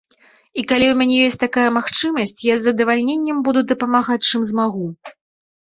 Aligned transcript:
І 0.59 0.61
калі 0.69 0.85
ў 0.89 0.95
мяне 1.01 1.15
ёсць 1.25 1.37
такая 1.43 1.65
магчымасць, 1.77 2.35
я 2.47 2.55
з 2.57 2.61
задавальненнем 2.71 3.45
буду 3.49 3.59
дапамагаць, 3.73 4.23
чым 4.33 4.41
змагу. 4.55 4.85